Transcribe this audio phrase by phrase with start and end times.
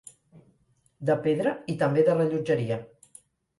[1.09, 2.83] De pedra, i també de rellotgeria.